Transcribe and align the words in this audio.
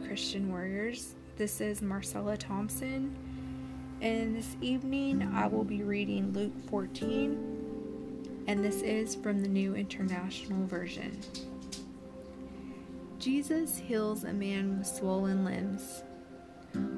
Christian 0.00 0.50
warriors. 0.50 1.14
This 1.36 1.60
is 1.60 1.82
Marcella 1.82 2.36
Thompson, 2.36 3.16
and 4.00 4.36
this 4.36 4.56
evening 4.60 5.28
I 5.34 5.46
will 5.46 5.64
be 5.64 5.82
reading 5.82 6.32
Luke 6.32 6.52
14, 6.68 8.44
and 8.46 8.64
this 8.64 8.82
is 8.82 9.14
from 9.14 9.42
the 9.42 9.48
New 9.48 9.74
International 9.74 10.66
Version. 10.66 11.20
Jesus 13.18 13.78
heals 13.78 14.24
a 14.24 14.32
man 14.32 14.78
with 14.78 14.86
swollen 14.86 15.44
limbs. 15.44 16.02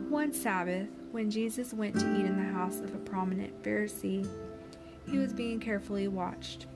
One 0.09 0.33
Sabbath, 0.33 0.89
when 1.13 1.31
Jesus 1.31 1.73
went 1.73 1.99
to 1.99 2.17
eat 2.19 2.27
in 2.27 2.37
the 2.37 2.53
house 2.53 2.81
of 2.81 2.95
a 2.95 2.99
prominent 2.99 3.63
Pharisee, 3.63 4.29
he 5.11 5.19
was 5.19 5.33
being 5.33 5.59
carefully 5.59 6.09
watched. 6.09 6.67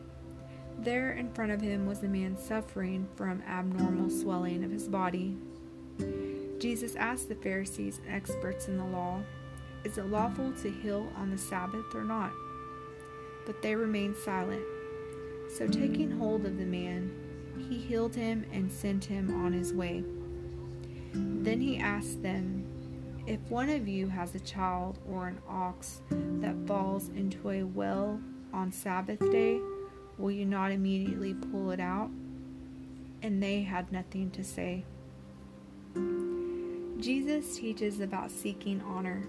There 0.79 1.13
in 1.13 1.33
front 1.33 1.53
of 1.53 1.61
him 1.61 1.87
was 1.87 2.03
a 2.03 2.09
man 2.09 2.37
suffering 2.37 3.09
from 3.17 3.43
abnormal 3.49 4.11
swelling 4.11 4.65
of 4.65 4.71
his 4.71 4.89
body. 4.89 5.37
Jesus 6.59 6.97
asked 6.97 7.29
the 7.29 7.35
Pharisees 7.35 8.01
and 8.05 8.15
experts 8.15 8.69
in 8.69 8.77
the 8.77 8.85
law, 8.85 9.21
Is 9.85 9.99
it 9.99 10.07
lawful 10.07 10.53
to 10.63 10.71
heal 10.71 11.13
on 11.17 11.31
the 11.31 11.39
Sabbath 11.39 11.95
or 11.95 12.05
not? 12.05 12.33
But 13.47 13.61
they 13.63 13.75
remained 13.75 14.17
silent. 14.17 14.63
So, 15.57 15.69
taking 15.69 16.11
hold 16.11 16.47
of 16.47 16.59
the 16.59 16.65
man, 16.65 17.15
he 17.69 17.77
healed 17.79 18.15
him 18.15 18.47
and 18.53 18.73
sent 18.73 19.05
him 19.05 19.45
on 19.45 19.53
his 19.53 19.73
way. 19.73 20.03
Then 21.13 21.61
he 21.61 21.79
asked 21.79 22.23
them, 22.23 22.65
If 23.27 23.41
one 23.51 23.69
of 23.69 23.87
you 23.87 24.09
has 24.09 24.35
a 24.35 24.41
child 24.41 24.99
or 25.09 25.29
an 25.29 25.39
ox 25.49 26.01
that 26.11 26.67
falls 26.67 27.11
into 27.11 27.51
a 27.51 27.63
well 27.63 28.21
on 28.53 28.73
Sabbath 28.73 29.21
day, 29.31 29.61
Will 30.17 30.31
you 30.31 30.45
not 30.45 30.71
immediately 30.71 31.35
pull 31.35 31.71
it 31.73 31.81
out? 31.81 32.11
And 33.23 33.43
they 33.43 33.63
had 33.63 33.91
nothing 33.91 34.31
to 34.33 34.45
say. 34.45 34.85
Jesus 36.99 37.57
teaches 37.57 38.01
about 38.01 38.31
seeking 38.31 38.81
honor. 38.83 39.23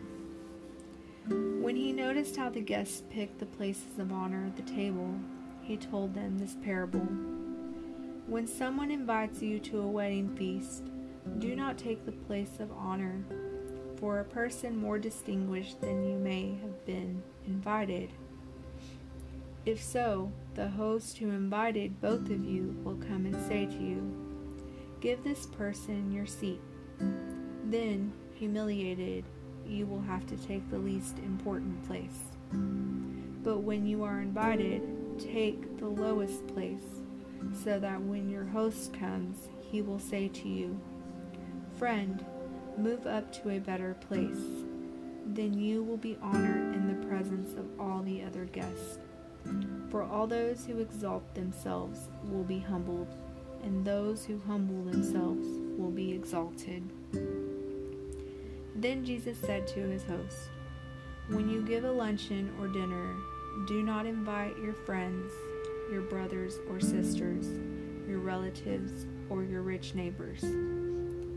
When 1.27 1.75
he 1.75 1.91
noticed 1.91 2.35
how 2.35 2.49
the 2.49 2.61
guests 2.61 3.03
picked 3.09 3.39
the 3.39 3.45
places 3.45 3.99
of 3.99 4.11
honor 4.11 4.45
at 4.45 4.55
the 4.55 4.71
table, 4.71 5.15
he 5.61 5.77
told 5.77 6.13
them 6.13 6.37
this 6.37 6.55
parable. 6.63 7.07
When 8.27 8.47
someone 8.47 8.91
invites 8.91 9.41
you 9.41 9.59
to 9.59 9.81
a 9.81 9.87
wedding 9.87 10.35
feast, 10.35 10.83
do 11.39 11.55
not 11.55 11.77
take 11.77 12.05
the 12.05 12.11
place 12.11 12.59
of 12.59 12.71
honor, 12.71 13.23
for 13.97 14.19
a 14.19 14.25
person 14.25 14.77
more 14.77 14.99
distinguished 14.99 15.81
than 15.81 16.07
you 16.07 16.17
may 16.17 16.55
have 16.61 16.85
been 16.85 17.23
invited. 17.47 18.11
If 19.65 19.81
so, 19.83 20.31
the 20.53 20.69
host 20.69 21.17
who 21.17 21.29
invited 21.29 21.99
both 21.99 22.29
of 22.29 22.45
you 22.45 22.75
will 22.83 22.97
come 22.97 23.25
and 23.25 23.47
say 23.47 23.65
to 23.65 23.77
you, 23.83 24.24
Give 25.05 25.23
this 25.23 25.45
person 25.45 26.11
your 26.11 26.25
seat. 26.25 26.59
Then, 27.65 28.11
humiliated, 28.33 29.23
you 29.63 29.85
will 29.85 30.01
have 30.01 30.25
to 30.25 30.35
take 30.35 30.67
the 30.67 30.79
least 30.79 31.19
important 31.19 31.85
place. 31.85 32.23
But 33.43 33.59
when 33.59 33.85
you 33.85 34.03
are 34.03 34.19
invited, 34.19 34.81
take 35.19 35.77
the 35.77 35.85
lowest 35.85 36.47
place, 36.47 37.03
so 37.63 37.77
that 37.77 38.01
when 38.01 38.31
your 38.31 38.45
host 38.45 38.95
comes, 38.95 39.47
he 39.61 39.83
will 39.83 39.99
say 39.99 40.27
to 40.27 40.49
you, 40.49 40.81
Friend, 41.77 42.25
move 42.75 43.05
up 43.05 43.31
to 43.43 43.51
a 43.51 43.59
better 43.59 43.95
place. 44.09 44.41
Then 45.27 45.53
you 45.53 45.83
will 45.83 45.97
be 45.97 46.17
honored 46.19 46.73
in 46.73 46.87
the 46.87 47.05
presence 47.05 47.53
of 47.53 47.67
all 47.79 48.01
the 48.01 48.23
other 48.23 48.45
guests. 48.45 48.97
For 49.91 50.01
all 50.01 50.25
those 50.25 50.65
who 50.65 50.79
exalt 50.79 51.35
themselves 51.35 52.09
will 52.23 52.43
be 52.43 52.57
humbled, 52.57 53.15
and 53.65 53.83
those 53.83 54.23
who 54.23 54.39
humble 54.47 54.83
themselves 54.83 55.47
will 55.77 55.91
be 55.91 56.13
exalted. 56.13 56.83
Then 58.75 59.03
Jesus 59.03 59.37
said 59.37 59.67
to 59.69 59.81
his 59.81 60.03
host, 60.03 60.49
When 61.29 61.49
you 61.49 61.61
give 61.63 61.83
a 61.83 61.91
luncheon 61.91 62.53
or 62.59 62.67
dinner, 62.67 63.15
do 63.67 63.81
not 63.81 64.05
invite 64.05 64.57
your 64.59 64.73
friends, 64.73 65.31
your 65.91 66.01
brothers 66.01 66.59
or 66.69 66.79
sisters, 66.79 67.47
your 68.07 68.19
relatives, 68.19 69.05
or 69.29 69.43
your 69.43 69.63
rich 69.63 69.95
neighbors. 69.95 70.43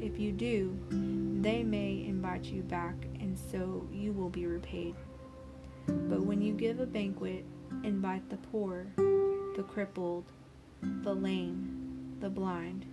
If 0.00 0.18
you 0.18 0.32
do, 0.32 0.76
they 1.40 1.62
may 1.62 2.04
invite 2.06 2.44
you 2.44 2.62
back, 2.62 2.94
and 3.20 3.38
so 3.50 3.86
you 3.92 4.12
will 4.12 4.28
be 4.28 4.46
repaid. 4.46 4.94
But 5.86 6.20
when 6.20 6.42
you 6.42 6.52
give 6.52 6.80
a 6.80 6.86
banquet, 6.86 7.44
invite 7.82 8.28
the 8.28 8.36
poor, 8.36 8.86
the 8.96 9.64
crippled, 9.66 10.24
the 10.82 11.14
lame, 11.14 11.77
the 12.20 12.30
blind, 12.30 12.86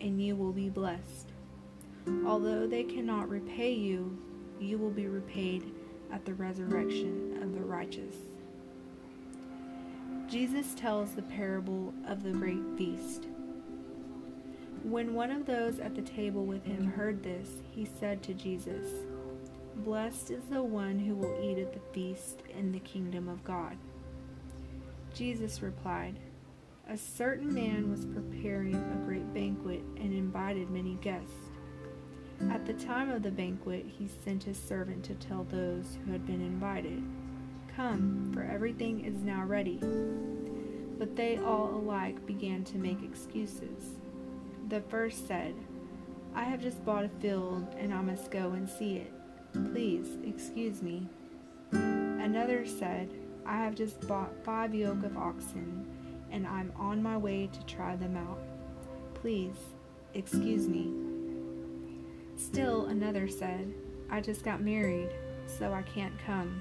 and 0.00 0.20
you 0.20 0.36
will 0.36 0.52
be 0.52 0.68
blessed. 0.68 1.32
Although 2.26 2.66
they 2.66 2.84
cannot 2.84 3.28
repay 3.28 3.72
you, 3.72 4.16
you 4.60 4.78
will 4.78 4.90
be 4.90 5.06
repaid 5.06 5.72
at 6.12 6.24
the 6.24 6.34
resurrection 6.34 7.38
of 7.42 7.54
the 7.54 7.60
righteous. 7.60 8.14
Jesus 10.28 10.74
tells 10.74 11.12
the 11.12 11.22
parable 11.22 11.92
of 12.06 12.22
the 12.22 12.32
great 12.32 12.62
feast. 12.76 13.26
When 14.82 15.14
one 15.14 15.30
of 15.30 15.46
those 15.46 15.78
at 15.78 15.94
the 15.94 16.02
table 16.02 16.44
with 16.44 16.64
him 16.64 16.86
heard 16.86 17.22
this, 17.22 17.48
he 17.70 17.86
said 18.00 18.22
to 18.24 18.34
Jesus, 18.34 18.86
Blessed 19.76 20.30
is 20.30 20.44
the 20.50 20.62
one 20.62 20.98
who 20.98 21.14
will 21.14 21.38
eat 21.42 21.58
at 21.58 21.72
the 21.72 21.80
feast 21.92 22.42
in 22.56 22.72
the 22.72 22.80
kingdom 22.80 23.28
of 23.28 23.44
God. 23.44 23.76
Jesus 25.14 25.62
replied, 25.62 26.18
A 26.88 26.98
certain 26.98 27.54
man 27.54 27.90
was 27.90 28.04
preparing 28.04 28.74
a 28.74 29.06
great 29.06 29.32
banquet 29.32 29.82
and 29.96 30.12
invited 30.12 30.68
many 30.70 30.94
guests. 31.00 31.48
At 32.50 32.66
the 32.66 32.72
time 32.74 33.10
of 33.10 33.22
the 33.22 33.30
banquet, 33.30 33.86
he 33.86 34.08
sent 34.24 34.42
his 34.42 34.58
servant 34.58 35.04
to 35.04 35.14
tell 35.14 35.44
those 35.44 35.96
who 36.04 36.12
had 36.12 36.26
been 36.26 36.40
invited, 36.40 37.02
Come, 37.76 38.30
for 38.34 38.42
everything 38.42 39.04
is 39.04 39.22
now 39.22 39.44
ready. 39.44 39.78
But 40.98 41.16
they 41.16 41.38
all 41.38 41.70
alike 41.70 42.26
began 42.26 42.64
to 42.64 42.78
make 42.78 43.02
excuses. 43.02 43.96
The 44.68 44.80
first 44.82 45.26
said, 45.26 45.54
I 46.34 46.44
have 46.44 46.60
just 46.60 46.84
bought 46.84 47.04
a 47.04 47.10
field 47.20 47.74
and 47.78 47.94
I 47.94 48.02
must 48.02 48.30
go 48.30 48.52
and 48.52 48.68
see 48.68 48.96
it. 48.96 49.12
Please 49.72 50.18
excuse 50.24 50.82
me. 50.82 51.06
Another 51.72 52.66
said, 52.66 53.08
I 53.46 53.56
have 53.56 53.74
just 53.74 54.06
bought 54.06 54.44
five 54.44 54.74
yoke 54.74 55.04
of 55.04 55.16
oxen, 55.16 55.86
and 56.32 56.46
I'm 56.46 56.72
on 56.76 57.02
my 57.02 57.16
way 57.16 57.48
to 57.52 57.66
try 57.66 57.94
them 57.94 58.16
out. 58.16 58.40
Please, 59.14 59.56
excuse 60.14 60.66
me. 60.66 60.92
Still 62.36 62.86
another 62.86 63.28
said, 63.28 63.72
I 64.10 64.20
just 64.20 64.42
got 64.42 64.60
married, 64.60 65.10
so 65.46 65.72
I 65.72 65.82
can't 65.82 66.18
come. 66.26 66.60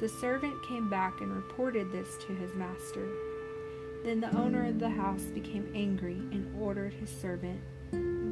The 0.00 0.08
servant 0.08 0.62
came 0.66 0.90
back 0.90 1.20
and 1.20 1.32
reported 1.32 1.92
this 1.92 2.16
to 2.26 2.34
his 2.34 2.54
master. 2.54 3.08
Then 4.04 4.20
the 4.20 4.36
owner 4.36 4.66
of 4.66 4.80
the 4.80 4.90
house 4.90 5.22
became 5.22 5.70
angry 5.74 6.20
and 6.32 6.60
ordered 6.60 6.92
his 6.92 7.08
servant, 7.08 7.60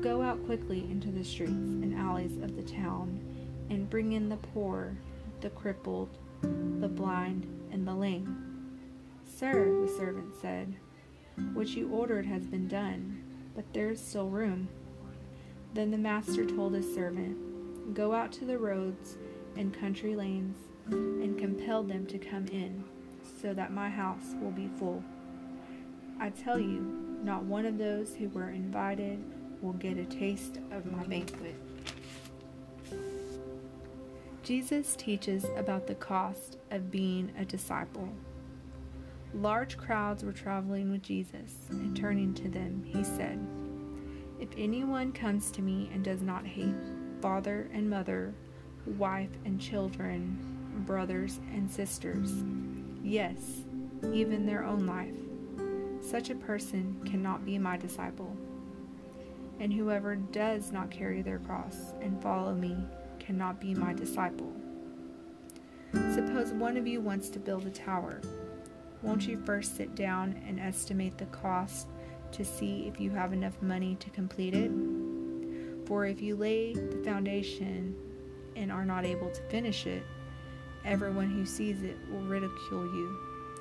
Go 0.02 0.22
out 0.22 0.44
quickly 0.46 0.80
into 0.90 1.12
the 1.12 1.22
streets 1.22 1.52
and 1.52 1.94
alleys 1.94 2.38
of 2.38 2.56
the 2.56 2.62
town, 2.62 3.20
and 3.68 3.88
bring 3.88 4.12
in 4.12 4.28
the 4.28 4.36
poor, 4.36 4.96
the 5.42 5.50
crippled, 5.50 6.08
the 6.42 6.88
blind, 6.88 7.46
and 7.70 7.86
the 7.86 7.94
lame. 7.94 8.49
Sir, 9.36 9.80
the 9.80 9.88
servant 9.88 10.34
said, 10.40 10.76
what 11.54 11.68
you 11.68 11.88
ordered 11.88 12.26
has 12.26 12.46
been 12.46 12.68
done, 12.68 13.22
but 13.54 13.64
there 13.72 13.90
is 13.90 14.00
still 14.00 14.28
room. 14.28 14.68
Then 15.74 15.90
the 15.90 15.98
master 15.98 16.44
told 16.44 16.74
his 16.74 16.94
servant, 16.94 17.94
Go 17.94 18.12
out 18.12 18.30
to 18.32 18.44
the 18.44 18.58
roads 18.58 19.16
and 19.56 19.72
country 19.72 20.14
lanes 20.14 20.56
and 20.86 21.38
compel 21.38 21.82
them 21.82 22.06
to 22.06 22.18
come 22.18 22.46
in, 22.48 22.84
so 23.40 23.52
that 23.54 23.72
my 23.72 23.88
house 23.88 24.34
will 24.40 24.50
be 24.50 24.68
full. 24.78 25.02
I 26.20 26.30
tell 26.30 26.58
you, 26.58 27.18
not 27.24 27.42
one 27.42 27.66
of 27.66 27.78
those 27.78 28.14
who 28.14 28.28
were 28.28 28.50
invited 28.50 29.22
will 29.60 29.72
get 29.72 29.96
a 29.96 30.04
taste 30.04 30.58
of 30.70 30.86
my 30.86 31.02
banquet. 31.04 31.54
Jesus 34.42 34.94
teaches 34.94 35.46
about 35.56 35.86
the 35.86 35.94
cost 35.94 36.58
of 36.70 36.90
being 36.90 37.32
a 37.38 37.44
disciple. 37.44 38.08
Large 39.34 39.76
crowds 39.76 40.24
were 40.24 40.32
traveling 40.32 40.90
with 40.90 41.02
Jesus, 41.02 41.54
and 41.70 41.96
turning 41.96 42.34
to 42.34 42.48
them, 42.48 42.82
he 42.84 43.04
said, 43.04 43.38
If 44.40 44.48
anyone 44.58 45.12
comes 45.12 45.52
to 45.52 45.62
me 45.62 45.88
and 45.92 46.02
does 46.02 46.20
not 46.20 46.44
hate 46.44 46.74
father 47.22 47.70
and 47.72 47.88
mother, 47.88 48.34
wife 48.98 49.30
and 49.44 49.60
children, 49.60 50.82
brothers 50.84 51.38
and 51.52 51.70
sisters, 51.70 52.42
yes, 53.04 53.38
even 54.12 54.46
their 54.46 54.64
own 54.64 54.86
life, 54.86 55.14
such 56.00 56.30
a 56.30 56.34
person 56.34 57.00
cannot 57.04 57.44
be 57.44 57.56
my 57.56 57.76
disciple. 57.76 58.36
And 59.60 59.72
whoever 59.72 60.16
does 60.16 60.72
not 60.72 60.90
carry 60.90 61.22
their 61.22 61.38
cross 61.38 61.92
and 62.00 62.20
follow 62.20 62.54
me 62.54 62.76
cannot 63.18 63.60
be 63.60 63.74
my 63.74 63.92
disciple. 63.92 64.52
Suppose 65.92 66.52
one 66.52 66.76
of 66.76 66.86
you 66.86 67.00
wants 67.00 67.28
to 67.30 67.38
build 67.38 67.66
a 67.66 67.70
tower. 67.70 68.20
Won't 69.02 69.26
you 69.26 69.40
first 69.46 69.76
sit 69.76 69.94
down 69.94 70.40
and 70.46 70.60
estimate 70.60 71.16
the 71.16 71.26
cost 71.26 71.88
to 72.32 72.44
see 72.44 72.86
if 72.86 73.00
you 73.00 73.10
have 73.10 73.32
enough 73.32 73.60
money 73.62 73.96
to 73.96 74.10
complete 74.10 74.54
it? 74.54 74.70
For 75.86 76.04
if 76.06 76.20
you 76.20 76.36
lay 76.36 76.74
the 76.74 77.02
foundation 77.02 77.96
and 78.56 78.70
are 78.70 78.84
not 78.84 79.06
able 79.06 79.30
to 79.30 79.42
finish 79.48 79.86
it, 79.86 80.02
everyone 80.84 81.30
who 81.30 81.46
sees 81.46 81.82
it 81.82 81.96
will 82.10 82.20
ridicule 82.20 82.84
you, 82.84 83.16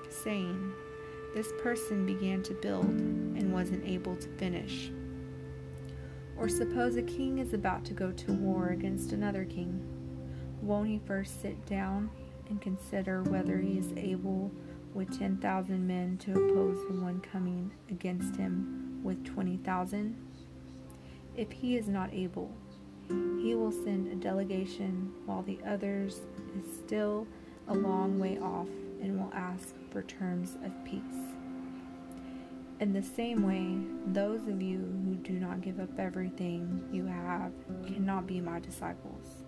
saying, 0.09 0.73
This 1.33 1.51
person 1.63 2.05
began 2.05 2.43
to 2.43 2.53
build 2.55 2.85
and 2.85 3.53
wasn't 3.53 3.85
able 3.85 4.17
to 4.17 4.29
finish. 4.37 4.91
Or 6.37 6.49
suppose 6.49 6.97
a 6.97 7.01
king 7.01 7.39
is 7.39 7.53
about 7.53 7.85
to 7.85 7.93
go 7.93 8.11
to 8.11 8.33
war 8.33 8.69
against 8.69 9.13
another 9.13 9.45
king. 9.45 9.81
Won't 10.61 10.89
he 10.89 10.99
first 11.05 11.41
sit 11.41 11.65
down 11.65 12.09
and 12.49 12.61
consider 12.61 13.23
whether 13.23 13.57
he 13.57 13.77
is 13.77 13.93
able 13.95 14.51
with 14.93 15.17
10,000 15.17 15.87
men 15.87 16.17
to 16.17 16.31
oppose 16.31 16.79
the 16.87 16.99
one 16.99 17.21
coming 17.21 17.71
against 17.89 18.35
him 18.35 18.99
with 19.03 19.23
20,000? 19.25 20.15
If 21.35 21.51
he 21.51 21.77
is 21.77 21.87
not 21.87 22.13
able, 22.13 22.51
he 23.07 23.55
will 23.55 23.71
send 23.71 24.07
a 24.07 24.15
delegation 24.15 25.11
while 25.25 25.41
the 25.41 25.59
others 25.65 26.21
is 26.57 26.65
still 26.85 27.27
a 27.67 27.73
long 27.73 28.19
way 28.19 28.37
off 28.39 28.67
and 29.01 29.17
will 29.17 29.31
ask 29.33 29.73
for 29.91 30.01
terms 30.03 30.57
of 30.63 30.71
peace. 30.83 31.01
In 32.79 32.93
the 32.93 33.03
same 33.03 33.43
way, 33.43 33.77
those 34.13 34.47
of 34.47 34.61
you 34.61 34.77
who 34.77 35.15
do 35.15 35.33
not 35.33 35.61
give 35.61 35.79
up 35.79 35.99
everything 35.99 36.87
you 36.91 37.05
have 37.05 37.51
cannot 37.85 38.25
be 38.25 38.39
my 38.39 38.59
disciples. 38.59 39.43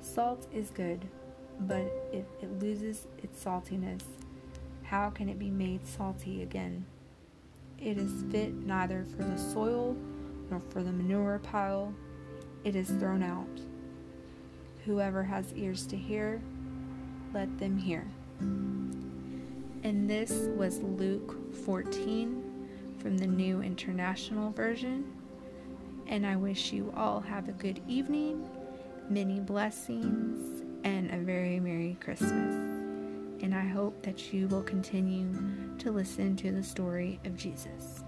Salt 0.00 0.46
is 0.52 0.70
good, 0.70 1.04
but 1.60 1.84
if 2.12 2.24
it 2.42 2.58
loses 2.60 3.06
its 3.22 3.42
saltiness, 3.42 4.02
how 4.84 5.10
can 5.10 5.28
it 5.28 5.38
be 5.38 5.50
made 5.50 5.86
salty 5.86 6.42
again? 6.42 6.84
It 7.78 7.98
is 7.98 8.24
fit 8.30 8.54
neither 8.54 9.04
for 9.16 9.24
the 9.24 9.38
soil 9.38 9.96
nor 10.50 10.60
for 10.70 10.82
the 10.82 10.92
manure 10.92 11.40
pile. 11.40 11.92
It 12.62 12.76
is 12.76 12.88
thrown 12.88 13.22
out. 13.22 13.60
Whoever 14.84 15.22
has 15.22 15.52
ears 15.54 15.86
to 15.86 15.96
hear, 15.96 16.40
let 17.32 17.58
them 17.58 17.76
hear. 17.76 18.06
And 18.40 20.08
this 20.08 20.48
was 20.56 20.80
Luke 20.80 21.54
14 21.64 22.42
from 22.98 23.18
the 23.18 23.26
New 23.26 23.62
International 23.62 24.50
Version. 24.50 25.04
And 26.06 26.26
I 26.26 26.36
wish 26.36 26.72
you 26.72 26.92
all 26.96 27.20
have 27.20 27.48
a 27.48 27.52
good 27.52 27.80
evening, 27.88 28.48
many 29.08 29.40
blessings, 29.40 30.62
and 30.84 31.10
a 31.10 31.18
very 31.18 31.60
Merry 31.60 31.96
Christmas. 32.00 32.73
And 33.44 33.54
I 33.54 33.66
hope 33.66 34.00
that 34.04 34.32
you 34.32 34.48
will 34.48 34.62
continue 34.62 35.28
to 35.76 35.90
listen 35.90 36.34
to 36.36 36.50
the 36.50 36.62
story 36.62 37.20
of 37.26 37.36
Jesus. 37.36 38.03